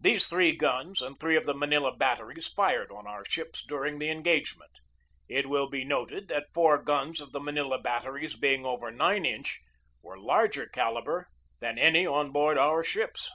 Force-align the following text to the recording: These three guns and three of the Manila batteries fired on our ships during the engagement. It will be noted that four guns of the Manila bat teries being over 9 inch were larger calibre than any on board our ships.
These 0.00 0.26
three 0.26 0.56
guns 0.56 1.00
and 1.00 1.20
three 1.20 1.36
of 1.36 1.46
the 1.46 1.54
Manila 1.54 1.96
batteries 1.96 2.48
fired 2.48 2.90
on 2.90 3.06
our 3.06 3.24
ships 3.24 3.64
during 3.64 4.00
the 4.00 4.10
engagement. 4.10 4.72
It 5.28 5.46
will 5.46 5.68
be 5.70 5.84
noted 5.84 6.26
that 6.26 6.52
four 6.52 6.82
guns 6.82 7.20
of 7.20 7.30
the 7.30 7.38
Manila 7.38 7.80
bat 7.80 8.02
teries 8.02 8.34
being 8.34 8.66
over 8.66 8.90
9 8.90 9.24
inch 9.24 9.60
were 10.02 10.18
larger 10.18 10.66
calibre 10.66 11.26
than 11.60 11.78
any 11.78 12.04
on 12.04 12.32
board 12.32 12.58
our 12.58 12.82
ships. 12.82 13.30